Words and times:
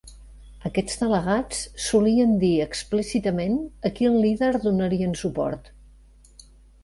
Aquests 0.67 0.95
delegats 1.01 1.59
solien 1.87 2.31
dir 2.43 2.51
explícitament 2.65 3.55
a 3.89 3.93
quin 3.99 4.17
líder 4.23 4.49
donarien 4.63 5.13
suport. 5.23 5.69